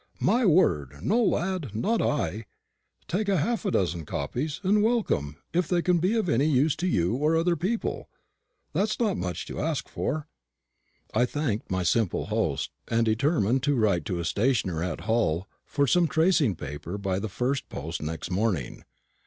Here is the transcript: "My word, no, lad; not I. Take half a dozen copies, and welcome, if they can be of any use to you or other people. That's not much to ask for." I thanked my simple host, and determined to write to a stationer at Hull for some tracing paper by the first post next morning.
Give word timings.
"My 0.19 0.47
word, 0.47 0.97
no, 1.03 1.23
lad; 1.23 1.75
not 1.75 2.01
I. 2.01 2.45
Take 3.07 3.27
half 3.27 3.65
a 3.65 3.69
dozen 3.69 4.03
copies, 4.03 4.59
and 4.63 4.81
welcome, 4.81 5.37
if 5.53 5.67
they 5.67 5.83
can 5.83 5.99
be 5.99 6.15
of 6.15 6.27
any 6.27 6.45
use 6.47 6.75
to 6.77 6.87
you 6.87 7.13
or 7.15 7.37
other 7.37 7.55
people. 7.55 8.09
That's 8.73 8.99
not 8.99 9.15
much 9.15 9.45
to 9.45 9.59
ask 9.61 9.87
for." 9.87 10.27
I 11.13 11.27
thanked 11.27 11.69
my 11.69 11.83
simple 11.83 12.25
host, 12.33 12.71
and 12.87 13.05
determined 13.05 13.61
to 13.61 13.75
write 13.75 14.05
to 14.05 14.17
a 14.19 14.25
stationer 14.25 14.81
at 14.81 15.01
Hull 15.01 15.47
for 15.67 15.85
some 15.85 16.07
tracing 16.07 16.55
paper 16.55 16.97
by 16.97 17.19
the 17.19 17.29
first 17.29 17.69
post 17.69 18.01
next 18.01 18.31
morning. 18.31 18.83